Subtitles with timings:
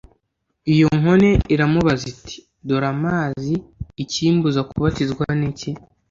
[0.73, 3.53] iyo nkone iramubaza iti, ‘Dore amazi,
[4.03, 5.69] ikimbuza kubatizwa ni iki?’